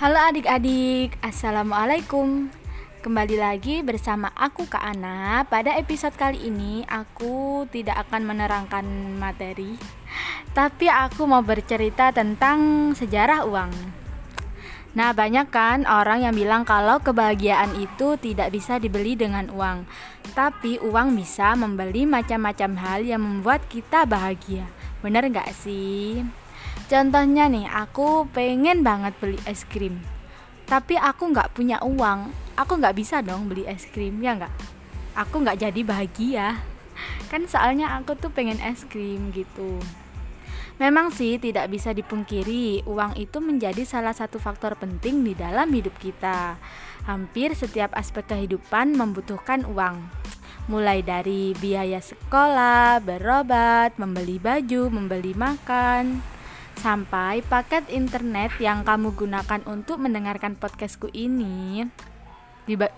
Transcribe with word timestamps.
Halo 0.00 0.16
adik-adik, 0.16 1.12
Assalamualaikum. 1.20 2.48
Kembali 3.04 3.36
lagi 3.36 3.84
bersama 3.84 4.32
aku 4.32 4.64
Kak 4.64 4.80
Ana. 4.80 5.44
Pada 5.44 5.76
episode 5.76 6.16
kali 6.16 6.48
ini 6.48 6.80
aku 6.88 7.68
tidak 7.68 8.08
akan 8.08 8.32
menerangkan 8.32 8.80
materi 9.20 9.76
Tapi 10.56 10.88
aku 10.88 11.28
mau 11.28 11.44
bercerita 11.44 12.16
tentang 12.16 12.90
sejarah 12.96 13.44
uang. 13.44 13.68
Nah 14.96 15.12
banyak 15.12 15.52
kan 15.52 15.84
orang 15.84 16.24
yang 16.24 16.32
bilang 16.32 16.64
kalau 16.64 16.96
kebahagiaan 17.04 17.76
itu 17.76 18.16
tidak 18.16 18.56
bisa 18.56 18.80
dibeli 18.80 19.20
dengan 19.20 19.52
uang 19.52 19.84
Tapi 20.32 20.80
uang 20.80 21.12
bisa 21.12 21.52
membeli 21.60 22.08
macam-macam 22.08 22.72
hal 22.80 23.00
yang 23.04 23.20
membuat 23.20 23.68
kita 23.68 24.08
bahagia. 24.08 24.64
Bener 25.04 25.28
gak 25.28 25.52
sih? 25.52 26.24
Contohnya 26.90 27.46
nih, 27.46 27.70
aku 27.70 28.26
pengen 28.34 28.82
banget 28.82 29.14
beli 29.22 29.38
es 29.46 29.62
krim, 29.62 30.02
tapi 30.66 30.98
aku 30.98 31.30
nggak 31.30 31.54
punya 31.54 31.78
uang, 31.86 32.34
aku 32.58 32.82
nggak 32.82 32.98
bisa 32.98 33.22
dong 33.22 33.46
beli 33.46 33.62
es 33.62 33.86
krim 33.86 34.18
ya 34.18 34.34
nggak? 34.34 34.50
Aku 35.14 35.38
nggak 35.38 35.62
jadi 35.62 35.80
bahagia, 35.86 36.58
kan 37.30 37.46
soalnya 37.46 37.94
aku 37.94 38.18
tuh 38.18 38.34
pengen 38.34 38.58
es 38.58 38.82
krim 38.90 39.30
gitu. 39.30 39.78
Memang 40.82 41.14
sih 41.14 41.38
tidak 41.38 41.70
bisa 41.70 41.94
dipungkiri, 41.94 42.82
uang 42.82 43.14
itu 43.22 43.38
menjadi 43.38 43.86
salah 43.86 44.10
satu 44.10 44.42
faktor 44.42 44.74
penting 44.74 45.22
di 45.22 45.38
dalam 45.38 45.70
hidup 45.70 45.94
kita. 46.02 46.58
Hampir 47.06 47.54
setiap 47.54 47.94
aspek 47.94 48.26
kehidupan 48.34 48.98
membutuhkan 48.98 49.62
uang. 49.62 50.10
Mulai 50.66 51.06
dari 51.06 51.54
biaya 51.54 52.02
sekolah, 52.02 52.98
berobat, 52.98 53.94
membeli 53.94 54.42
baju, 54.42 54.90
membeli 54.90 55.36
makan, 55.38 56.18
sampai 56.78 57.42
paket 57.42 57.88
internet 57.90 58.54
yang 58.62 58.86
kamu 58.86 59.16
gunakan 59.16 59.60
untuk 59.66 59.98
mendengarkan 59.98 60.54
podcastku 60.54 61.10
ini 61.10 61.88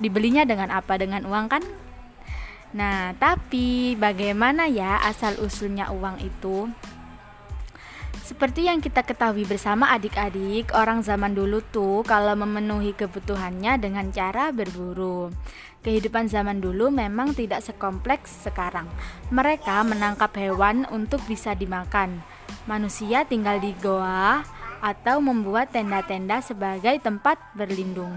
dibelinya 0.02 0.44
dengan 0.44 0.68
apa? 0.68 1.00
Dengan 1.00 1.24
uang 1.24 1.46
kan? 1.48 1.64
Nah, 2.72 3.12
tapi 3.20 3.96
bagaimana 4.00 4.68
ya 4.68 5.00
asal 5.04 5.36
usulnya 5.40 5.92
uang 5.92 6.20
itu? 6.24 6.72
Seperti 8.22 8.64
yang 8.64 8.80
kita 8.80 9.04
ketahui 9.04 9.44
bersama 9.44 9.92
adik-adik, 9.92 10.72
orang 10.72 11.04
zaman 11.04 11.36
dulu 11.36 11.60
tuh 11.68 12.00
kalau 12.06 12.32
memenuhi 12.32 12.96
kebutuhannya 12.96 13.76
dengan 13.76 14.08
cara 14.08 14.48
berburu. 14.54 15.28
Kehidupan 15.82 16.30
zaman 16.30 16.62
dulu 16.62 16.88
memang 16.88 17.34
tidak 17.34 17.60
sekompleks 17.60 18.46
sekarang. 18.46 18.86
Mereka 19.34 19.84
menangkap 19.84 20.32
hewan 20.38 20.88
untuk 20.88 21.20
bisa 21.28 21.52
dimakan. 21.58 22.22
Manusia 22.64 23.26
tinggal 23.26 23.58
di 23.58 23.74
goa 23.82 24.46
atau 24.82 25.22
membuat 25.22 25.70
tenda-tenda 25.70 26.42
sebagai 26.42 26.98
tempat 26.98 27.38
berlindung. 27.54 28.12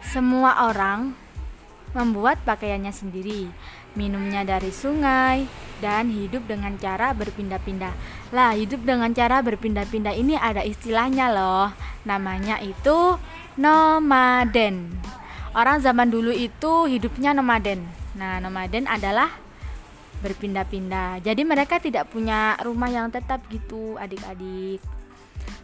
Semua 0.00 0.68
orang 0.68 1.12
membuat 1.92 2.40
pakaiannya 2.46 2.90
sendiri, 2.90 3.50
minumnya 3.98 4.46
dari 4.46 4.70
sungai, 4.70 5.44
dan 5.82 6.08
hidup 6.12 6.46
dengan 6.46 6.76
cara 6.78 7.10
berpindah-pindah. 7.12 7.94
Lah, 8.30 8.54
hidup 8.54 8.84
dengan 8.86 9.10
cara 9.10 9.42
berpindah-pindah 9.42 10.14
ini 10.14 10.38
ada 10.38 10.62
istilahnya 10.62 11.32
loh. 11.32 11.74
Namanya 12.06 12.62
itu 12.62 13.18
nomaden. 13.58 14.94
Orang 15.50 15.82
zaman 15.82 16.08
dulu 16.08 16.30
itu 16.30 16.86
hidupnya 16.86 17.34
nomaden. 17.34 17.82
Nah, 18.14 18.38
nomaden 18.38 18.86
adalah 18.86 19.34
berpindah-pindah. 20.20 21.24
Jadi 21.24 21.42
mereka 21.42 21.80
tidak 21.80 22.08
punya 22.12 22.56
rumah 22.60 22.88
yang 22.88 23.08
tetap 23.08 23.42
gitu, 23.48 23.96
adik-adik. 23.96 24.80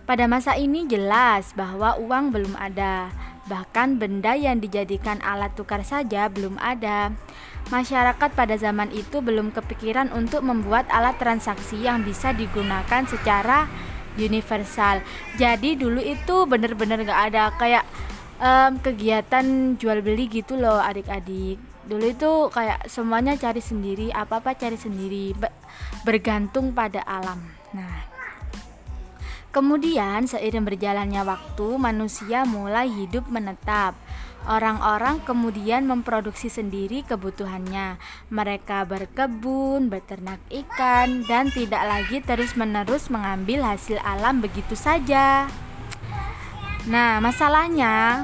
Pada 0.06 0.24
masa 0.30 0.54
ini 0.54 0.86
jelas 0.86 1.50
bahwa 1.52 1.98
uang 1.98 2.30
belum 2.30 2.54
ada, 2.56 3.10
bahkan 3.50 3.98
benda 3.98 4.34
yang 4.34 4.62
dijadikan 4.62 5.18
alat 5.22 5.54
tukar 5.54 5.82
saja 5.82 6.30
belum 6.30 6.58
ada. 6.62 7.14
Masyarakat 7.74 8.30
pada 8.38 8.54
zaman 8.54 8.94
itu 8.94 9.18
belum 9.18 9.50
kepikiran 9.50 10.14
untuk 10.14 10.46
membuat 10.46 10.86
alat 10.94 11.18
transaksi 11.18 11.82
yang 11.82 12.06
bisa 12.06 12.30
digunakan 12.30 13.02
secara 13.10 13.66
universal. 14.14 15.02
Jadi 15.34 15.74
dulu 15.74 15.98
itu 15.98 16.46
bener-bener 16.46 17.02
gak 17.02 17.22
ada 17.34 17.50
kayak 17.58 17.84
um, 18.38 18.78
kegiatan 18.80 19.74
jual 19.74 20.00
beli 20.00 20.30
gitu 20.30 20.54
loh 20.54 20.78
adik-adik 20.78 21.75
dulu 21.86 22.06
itu 22.06 22.32
kayak 22.50 22.90
semuanya 22.90 23.38
cari 23.38 23.62
sendiri 23.62 24.10
apa 24.10 24.42
apa 24.42 24.58
cari 24.58 24.76
sendiri 24.76 25.34
bergantung 26.02 26.74
pada 26.74 27.02
alam 27.06 27.38
nah 27.70 28.06
kemudian 29.54 30.26
seiring 30.28 30.66
berjalannya 30.66 31.22
waktu 31.24 31.68
manusia 31.78 32.44
mulai 32.44 32.90
hidup 32.90 33.30
menetap 33.30 33.96
Orang-orang 34.46 35.18
kemudian 35.26 35.90
memproduksi 35.90 36.46
sendiri 36.46 37.02
kebutuhannya. 37.02 37.98
Mereka 38.30 38.86
berkebun, 38.86 39.90
beternak 39.90 40.38
ikan, 40.54 41.26
dan 41.26 41.50
tidak 41.50 41.82
lagi 41.82 42.22
terus-menerus 42.22 43.10
mengambil 43.10 43.66
hasil 43.66 43.98
alam 44.06 44.38
begitu 44.38 44.78
saja. 44.78 45.50
Nah, 46.86 47.18
masalahnya 47.18 48.22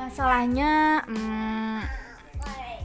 masalahnya 0.00 1.04
hmm, 1.04 1.84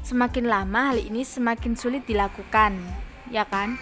semakin 0.03 0.51
lama 0.51 0.91
hal 0.91 0.99
ini 0.99 1.23
semakin 1.23 1.79
sulit 1.79 2.03
dilakukan 2.03 2.75
ya 3.31 3.47
kan? 3.47 3.79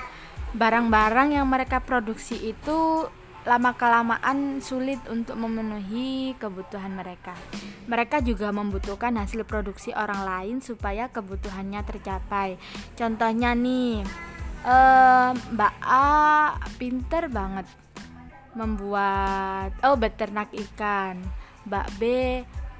Barang-barang 0.53 1.33
yang 1.33 1.49
mereka 1.49 1.81
produksi 1.81 2.37
itu 2.37 3.09
lama 3.43 3.73
kelamaan 3.75 4.61
sulit 4.61 5.01
untuk 5.09 5.35
memenuhi 5.35 6.37
kebutuhan 6.37 6.93
mereka. 6.93 7.33
Mereka 7.89 8.21
juga 8.21 8.53
membutuhkan 8.53 9.17
hasil 9.17 9.43
produksi 9.49 9.91
orang 9.97 10.23
lain 10.23 10.55
supaya 10.61 11.09
kebutuhannya 11.09 11.81
tercapai. 11.83 12.61
Contohnya 12.93 13.57
nih 13.57 14.05
eh, 14.63 15.31
Mbak 15.33 15.75
A 15.83 16.09
pinter 16.77 17.27
banget 17.33 17.65
membuat 18.53 19.73
oh 19.81 19.97
beternak 19.97 20.53
ikan. 20.53 21.17
Mbak 21.65 21.87
B 21.97 22.03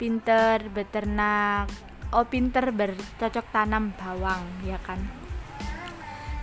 pinter 0.04 0.68
beternak. 0.68 1.72
Oh 2.12 2.28
pinter 2.28 2.76
bercocok 2.76 3.46
tanam 3.56 3.96
bawang 3.96 4.44
ya 4.68 4.76
kan? 4.84 5.00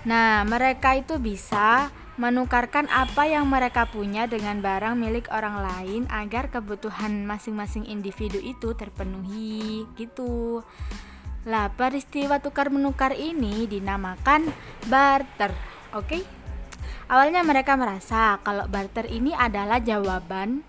Nah 0.08 0.48
mereka 0.48 0.96
itu 0.96 1.20
bisa 1.20 1.92
menukarkan 2.16 2.88
apa 2.88 3.28
yang 3.28 3.44
mereka 3.52 3.84
punya 3.84 4.24
dengan 4.24 4.64
barang 4.64 4.96
milik 4.96 5.28
orang 5.28 5.60
lain 5.60 6.08
agar 6.08 6.48
kebutuhan 6.48 7.28
masing-masing 7.28 7.84
individu 7.84 8.40
itu 8.40 8.72
terpenuhi 8.72 9.84
gitu. 10.00 10.64
Lah 11.44 11.68
peristiwa 11.68 12.40
tukar 12.40 12.72
menukar 12.72 13.12
ini 13.12 13.68
dinamakan 13.68 14.48
barter 14.88 15.52
oke? 15.92 16.08
Okay? 16.08 16.24
awalnya 17.10 17.42
mereka 17.42 17.74
merasa 17.74 18.38
kalau 18.40 18.70
barter 18.70 19.10
ini 19.10 19.34
adalah 19.34 19.82
jawaban 19.82 20.62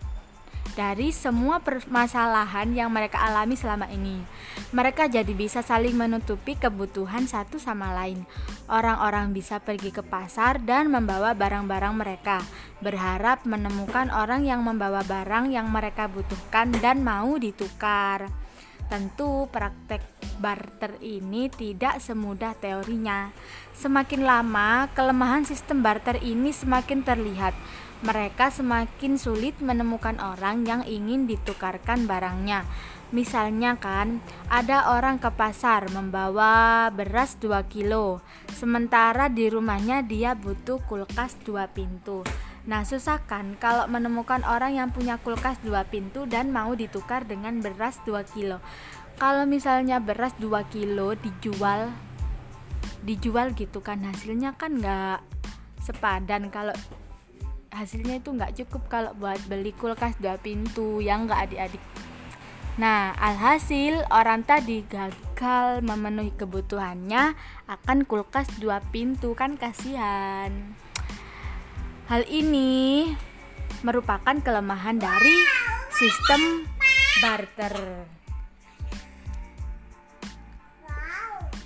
dari 0.74 1.12
semua 1.12 1.60
permasalahan 1.60 2.72
yang 2.72 2.90
mereka 2.92 3.20
alami 3.20 3.60
selama 3.60 3.88
ini. 3.92 4.24
Mereka 4.72 5.12
jadi 5.12 5.32
bisa 5.36 5.60
saling 5.60 5.96
menutupi 5.96 6.56
kebutuhan 6.56 7.28
satu 7.28 7.60
sama 7.60 7.92
lain. 7.92 8.24
Orang-orang 8.72 9.36
bisa 9.36 9.60
pergi 9.60 9.92
ke 9.92 10.04
pasar 10.04 10.64
dan 10.64 10.88
membawa 10.88 11.36
barang-barang 11.36 11.96
mereka, 11.96 12.40
berharap 12.80 13.44
menemukan 13.44 14.08
orang 14.12 14.48
yang 14.48 14.64
membawa 14.64 15.04
barang 15.04 15.52
yang 15.52 15.68
mereka 15.68 16.08
butuhkan 16.08 16.72
dan 16.80 17.04
mau 17.04 17.36
ditukar. 17.36 18.32
Tentu 18.92 19.48
praktek 19.48 20.04
barter 20.44 21.00
ini 21.00 21.48
tidak 21.48 22.04
semudah 22.04 22.52
teorinya. 22.60 23.32
Semakin 23.72 24.28
lama, 24.28 24.92
kelemahan 24.92 25.48
sistem 25.48 25.80
barter 25.80 26.20
ini 26.20 26.52
semakin 26.52 27.00
terlihat 27.00 27.56
mereka 28.02 28.50
semakin 28.50 29.18
sulit 29.22 29.58
menemukan 29.62 30.18
orang 30.18 30.66
yang 30.66 30.82
ingin 30.86 31.30
ditukarkan 31.30 32.10
barangnya. 32.10 32.66
Misalnya 33.12 33.76
kan, 33.76 34.24
ada 34.48 34.96
orang 34.96 35.20
ke 35.20 35.30
pasar 35.36 35.86
membawa 35.92 36.88
beras 36.90 37.36
2 37.38 37.62
kilo, 37.68 38.24
sementara 38.56 39.28
di 39.28 39.52
rumahnya 39.52 40.02
dia 40.02 40.34
butuh 40.34 40.80
kulkas 40.88 41.36
2 41.44 41.68
pintu. 41.76 42.24
Nah, 42.66 42.88
susah 42.88 43.20
kan 43.28 43.60
kalau 43.60 43.86
menemukan 43.92 44.42
orang 44.48 44.80
yang 44.80 44.90
punya 44.96 45.20
kulkas 45.20 45.60
2 45.62 45.76
pintu 45.92 46.24
dan 46.24 46.56
mau 46.56 46.72
ditukar 46.72 47.28
dengan 47.28 47.60
beras 47.60 48.00
2 48.08 48.22
kilo. 48.32 48.64
Kalau 49.20 49.44
misalnya 49.44 50.00
beras 50.00 50.34
2 50.40 50.48
kilo 50.72 51.14
dijual 51.20 51.92
dijual 53.02 53.58
gitu 53.58 53.82
kan 53.82 53.98
hasilnya 54.06 54.54
kan 54.54 54.78
nggak 54.78 55.26
sepadan 55.82 56.54
kalau 56.54 56.74
hasilnya 57.72 58.20
itu 58.20 58.30
nggak 58.36 58.54
cukup 58.64 58.84
kalau 58.92 59.12
buat 59.16 59.40
beli 59.48 59.72
kulkas 59.72 60.14
dua 60.20 60.36
pintu 60.38 61.00
yang 61.00 61.26
nggak 61.26 61.50
adik-adik 61.50 61.84
Nah, 62.80 63.12
alhasil 63.20 64.00
orang 64.08 64.48
tadi 64.48 64.88
gagal 64.88 65.84
memenuhi 65.84 66.32
kebutuhannya 66.40 67.36
akan 67.68 68.08
kulkas 68.08 68.48
dua 68.64 68.80
pintu 68.96 69.36
kan 69.36 69.60
kasihan. 69.60 70.72
Hal 72.08 72.24
ini 72.32 73.12
merupakan 73.84 74.40
kelemahan 74.40 75.04
dari 75.04 75.36
sistem 75.92 76.64
barter. 77.20 78.08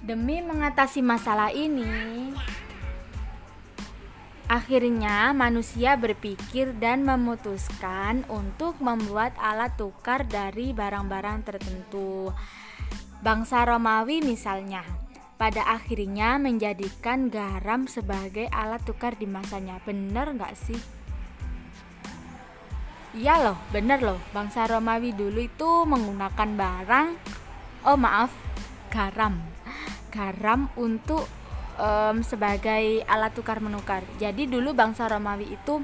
Demi 0.02 0.42
mengatasi 0.42 1.06
masalah 1.06 1.54
ini, 1.54 2.34
akhirnya 4.46 5.34
manusia 5.34 5.98
berpikir 5.98 6.78
dan 6.78 7.02
memutuskan 7.06 8.28
untuk 8.30 8.78
membuat 8.84 9.34
alat 9.42 9.74
tukar 9.78 10.26
dari 10.26 10.72
barang-barang 10.72 11.40
tertentu. 11.46 12.30
Bangsa 13.26 13.66
Romawi 13.66 14.22
misalnya, 14.22 14.86
pada 15.36 15.66
akhirnya 15.66 16.38
menjadikan 16.38 17.34
garam 17.34 17.90
sebagai 17.90 18.46
alat 18.54 18.86
tukar 18.86 19.18
di 19.18 19.26
masanya. 19.26 19.82
Bener 19.82 20.34
nggak 20.38 20.54
sih? 20.54 20.80
Iya 23.16 23.42
loh, 23.42 23.58
bener 23.72 24.04
loh. 24.04 24.20
Bangsa 24.36 24.68
Romawi 24.68 25.16
dulu 25.16 25.40
itu 25.42 25.70
menggunakan 25.88 26.50
barang, 26.54 27.08
oh 27.88 27.98
maaf, 27.98 28.30
garam 28.94 29.56
garam 30.16 30.72
untuk 30.80 31.28
um, 31.80 32.24
sebagai 32.26 33.04
alat 33.08 33.32
tukar 33.36 33.60
menukar. 33.64 34.04
Jadi 34.20 34.48
dulu 34.48 34.76
bangsa 34.76 35.08
Romawi 35.08 35.56
itu 35.56 35.84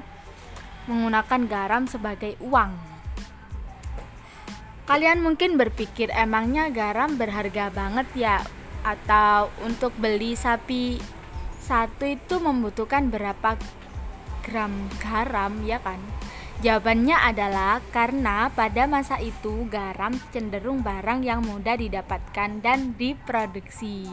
menggunakan 0.90 1.40
garam 1.46 1.84
sebagai 1.86 2.34
uang. 2.42 2.74
Kalian 4.82 5.22
mungkin 5.22 5.54
berpikir 5.54 6.10
emangnya 6.10 6.68
garam 6.68 7.14
berharga 7.14 7.70
banget 7.70 8.08
ya 8.18 8.36
atau 8.82 9.46
untuk 9.62 9.94
beli 9.94 10.34
sapi 10.34 10.98
satu 11.62 12.02
itu 12.02 12.42
membutuhkan 12.42 13.06
berapa 13.06 13.54
gram 14.42 14.74
garam 14.98 15.62
ya 15.62 15.78
kan? 15.78 16.02
Jawabannya 16.62 17.14
adalah 17.14 17.82
karena 17.90 18.50
pada 18.50 18.86
masa 18.90 19.18
itu 19.22 19.66
garam 19.70 20.14
cenderung 20.34 20.82
barang 20.82 21.22
yang 21.22 21.42
mudah 21.42 21.78
didapatkan 21.78 22.62
dan 22.62 22.94
diproduksi. 22.98 24.06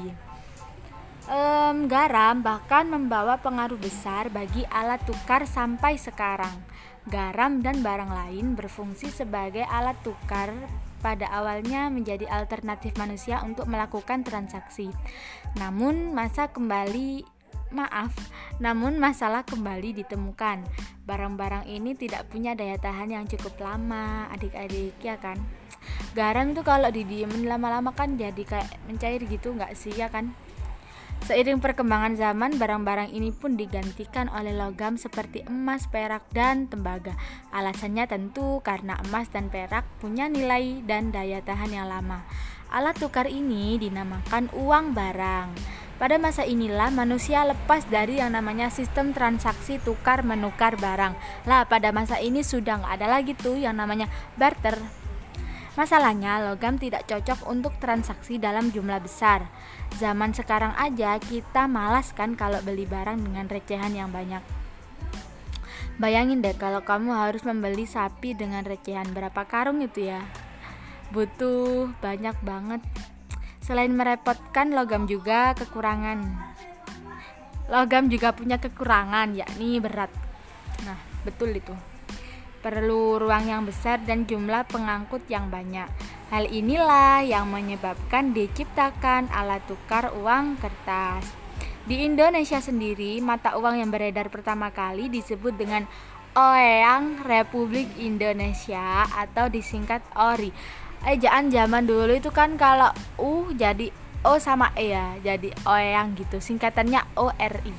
Um, 1.30 1.86
garam 1.86 2.42
bahkan 2.42 2.90
membawa 2.90 3.38
pengaruh 3.38 3.78
besar 3.78 4.34
bagi 4.34 4.66
alat 4.66 4.98
tukar 5.06 5.46
sampai 5.46 5.94
sekarang. 5.94 6.66
Garam 7.06 7.62
dan 7.62 7.86
barang 7.86 8.10
lain 8.10 8.58
berfungsi 8.58 9.14
sebagai 9.14 9.62
alat 9.70 9.94
tukar 10.02 10.50
pada 11.06 11.30
awalnya 11.30 11.94
menjadi 11.94 12.26
alternatif 12.26 12.98
manusia 12.98 13.46
untuk 13.46 13.70
melakukan 13.70 14.26
transaksi. 14.26 14.90
Namun 15.62 16.18
masa 16.18 16.50
kembali 16.50 17.38
Maaf, 17.70 18.18
namun 18.58 18.98
masalah 18.98 19.46
kembali 19.46 20.02
ditemukan. 20.02 20.66
Barang-barang 21.06 21.70
ini 21.70 21.94
tidak 21.94 22.26
punya 22.26 22.58
daya 22.58 22.82
tahan 22.82 23.14
yang 23.14 23.30
cukup 23.30 23.62
lama, 23.62 24.26
adik-adik 24.34 24.98
ya 25.06 25.22
kan? 25.22 25.38
Garam 26.18 26.58
itu 26.58 26.66
kalau 26.66 26.90
didiemin 26.90 27.46
lama-lama 27.46 27.94
kan 27.94 28.18
jadi 28.18 28.42
kayak 28.42 28.74
mencair 28.90 29.22
gitu 29.22 29.54
nggak 29.54 29.78
sih 29.78 29.94
ya 29.94 30.10
kan? 30.10 30.34
Seiring 31.28 31.60
perkembangan 31.60 32.16
zaman, 32.16 32.56
barang-barang 32.56 33.12
ini 33.12 33.36
pun 33.36 33.60
digantikan 33.60 34.32
oleh 34.32 34.56
logam 34.56 34.96
seperti 34.96 35.44
emas, 35.46 35.86
perak, 35.92 36.24
dan 36.32 36.72
tembaga. 36.72 37.20
Alasannya 37.52 38.08
tentu 38.08 38.64
karena 38.64 38.96
emas 39.08 39.28
dan 39.28 39.52
perak 39.52 39.84
punya 40.00 40.32
nilai 40.32 40.80
dan 40.88 41.12
daya 41.12 41.44
tahan 41.44 41.76
yang 41.76 41.92
lama. 41.92 42.24
Alat 42.70 43.02
tukar 43.02 43.26
ini 43.26 43.82
dinamakan 43.82 44.54
uang 44.54 44.94
barang. 44.94 45.50
Pada 46.00 46.16
masa 46.16 46.48
inilah 46.48 46.88
manusia 46.96 47.44
lepas 47.44 47.84
dari 47.92 48.24
yang 48.24 48.32
namanya 48.32 48.72
sistem 48.72 49.12
transaksi 49.12 49.84
tukar 49.84 50.24
menukar 50.24 50.80
barang. 50.80 51.12
Lah 51.44 51.68
pada 51.68 51.92
masa 51.92 52.24
ini 52.24 52.40
sudah 52.40 52.80
nggak 52.80 52.94
ada 52.96 53.08
lagi 53.20 53.36
tuh 53.36 53.60
yang 53.60 53.76
namanya 53.76 54.08
barter. 54.40 54.80
Masalahnya 55.80 56.44
logam 56.44 56.76
tidak 56.76 57.08
cocok 57.08 57.48
untuk 57.48 57.72
transaksi 57.80 58.36
dalam 58.36 58.68
jumlah 58.68 59.00
besar. 59.00 59.48
Zaman 59.96 60.36
sekarang 60.36 60.76
aja 60.76 61.16
kita 61.24 61.72
malas 61.72 62.12
kan 62.12 62.36
kalau 62.36 62.60
beli 62.60 62.84
barang 62.84 63.16
dengan 63.24 63.48
recehan 63.48 63.96
yang 63.96 64.12
banyak. 64.12 64.44
Bayangin 65.96 66.44
deh 66.44 66.52
kalau 66.60 66.84
kamu 66.84 67.16
harus 67.16 67.48
membeli 67.48 67.88
sapi 67.88 68.36
dengan 68.36 68.68
recehan 68.68 69.08
berapa 69.16 69.48
karung 69.48 69.80
itu 69.80 70.12
ya. 70.12 70.20
Butuh 71.16 71.96
banyak 72.04 72.36
banget 72.44 72.84
Selain 73.70 73.94
merepotkan, 73.94 74.74
logam 74.74 75.06
juga 75.06 75.54
kekurangan. 75.54 76.26
Logam 77.70 78.10
juga 78.10 78.34
punya 78.34 78.58
kekurangan, 78.58 79.38
yakni 79.38 79.78
berat. 79.78 80.10
Nah, 80.90 80.98
betul 81.22 81.54
itu. 81.54 81.78
Perlu 82.60 83.20
ruang 83.20 83.48
yang 83.48 83.64
besar 83.64 84.04
dan 84.04 84.28
jumlah 84.28 84.68
pengangkut 84.68 85.24
yang 85.32 85.48
banyak. 85.48 85.88
Hal 86.30 86.46
inilah 86.52 87.24
yang 87.24 87.48
menyebabkan 87.48 88.36
diciptakan 88.36 89.32
alat 89.32 89.64
tukar 89.66 90.12
uang 90.12 90.60
kertas. 90.60 91.24
Di 91.88 92.06
Indonesia 92.06 92.60
sendiri, 92.60 93.18
mata 93.24 93.56
uang 93.56 93.80
yang 93.80 93.90
beredar 93.90 94.28
pertama 94.28 94.70
kali 94.70 95.08
disebut 95.08 95.56
dengan 95.56 95.88
Oyang 96.38 97.26
Republik 97.26 97.90
Indonesia 97.98 99.10
atau 99.10 99.50
disingkat 99.50 100.06
ORI 100.14 100.54
ejaan 101.08 101.48
zaman 101.48 101.88
dulu 101.88 102.12
itu 102.20 102.30
kan 102.30 102.60
kalau 102.60 102.92
U 103.16 103.56
jadi 103.56 103.92
O 104.28 104.36
sama 104.36 104.76
E 104.76 104.92
ya 104.92 105.16
jadi 105.24 105.56
O 105.64 105.74
yang 105.80 106.12
gitu 106.20 106.44
singkatannya 106.44 107.08
ORI 107.16 107.76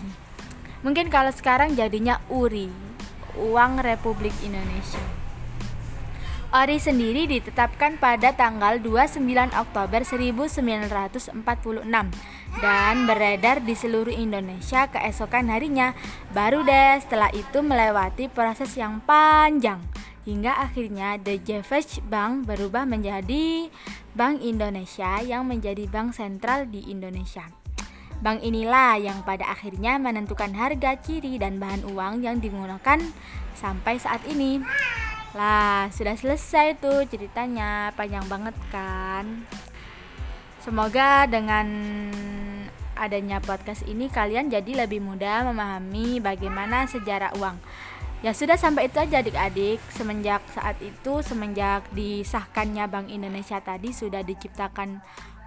mungkin 0.80 1.12
kalau 1.12 1.28
sekarang 1.30 1.76
jadinya 1.76 2.16
URI 2.32 2.89
Uang 3.38 3.82
Republik 3.84 4.34
Indonesia 4.42 5.20
ORI 6.50 6.82
sendiri 6.82 7.30
ditetapkan 7.30 7.94
pada 8.02 8.34
tanggal 8.34 8.82
29 8.82 9.22
Oktober 9.54 10.02
1946 10.02 11.38
dan 12.58 12.94
beredar 13.06 13.62
di 13.62 13.78
seluruh 13.78 14.10
Indonesia 14.10 14.90
keesokan 14.90 15.46
harinya. 15.46 15.94
Baru 16.34 16.66
deh 16.66 16.98
setelah 16.98 17.30
itu 17.30 17.62
melewati 17.62 18.26
proses 18.26 18.74
yang 18.74 18.98
panjang 19.06 19.78
hingga 20.26 20.58
akhirnya 20.58 21.22
The 21.22 21.38
Javage 21.38 22.02
Bank 22.02 22.50
berubah 22.50 22.82
menjadi 22.82 23.70
Bank 24.18 24.42
Indonesia 24.42 25.22
yang 25.22 25.46
menjadi 25.46 25.86
bank 25.86 26.18
sentral 26.18 26.66
di 26.66 26.82
Indonesia. 26.90 27.59
Bank 28.20 28.44
inilah 28.44 29.00
yang 29.00 29.24
pada 29.24 29.48
akhirnya 29.48 29.96
menentukan 29.96 30.52
harga 30.52 30.92
ciri 31.00 31.40
dan 31.40 31.56
bahan 31.56 31.88
uang 31.88 32.20
yang 32.20 32.36
digunakan 32.36 33.00
sampai 33.56 33.96
saat 33.96 34.20
ini. 34.28 34.60
Lah, 35.32 35.88
sudah 35.88 36.20
selesai 36.20 36.76
tuh 36.84 37.08
ceritanya, 37.08 37.96
panjang 37.96 38.28
banget 38.28 38.52
kan? 38.68 39.48
Semoga 40.60 41.24
dengan 41.24 41.64
adanya 42.92 43.40
podcast 43.40 43.88
ini 43.88 44.12
kalian 44.12 44.52
jadi 44.52 44.84
lebih 44.84 45.00
mudah 45.00 45.48
memahami 45.48 46.20
bagaimana 46.20 46.84
sejarah 46.84 47.32
uang. 47.40 47.56
Ya 48.20 48.36
sudah 48.36 48.60
sampai 48.60 48.92
itu 48.92 49.00
aja 49.00 49.24
adik-adik 49.24 49.80
Semenjak 49.88 50.44
saat 50.52 50.76
itu, 50.84 51.24
semenjak 51.24 51.88
disahkannya 51.96 52.84
Bank 52.84 53.08
Indonesia 53.08 53.64
tadi 53.64 53.96
Sudah 53.96 54.20
diciptakan 54.20 55.00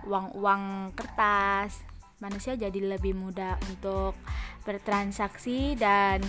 uang-uang 0.09 0.89
kertas 0.97 1.92
Manusia 2.23 2.55
jadi 2.55 2.79
lebih 2.79 3.19
mudah 3.19 3.59
untuk 3.67 4.15
bertransaksi 4.63 5.75
Dan 5.75 6.23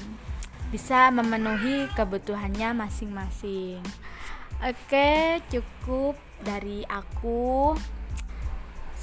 bisa 0.74 1.14
memenuhi 1.14 1.86
kebutuhannya 1.94 2.74
masing-masing 2.74 3.78
Oke 4.58 5.38
cukup 5.46 6.18
dari 6.42 6.82
aku 6.90 7.78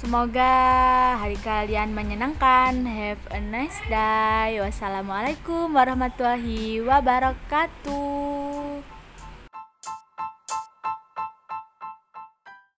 Semoga 0.02 1.14
hari 1.14 1.38
kalian 1.38 1.94
menyenangkan. 1.94 2.74
Have 2.90 3.22
a 3.30 3.38
nice 3.38 3.78
day. 3.86 4.58
Wassalamualaikum 4.58 5.70
warahmatullahi 5.70 6.82
wabarakatuh. 6.82 8.91